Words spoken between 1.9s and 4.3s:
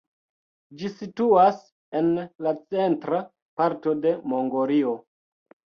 en la centra parto de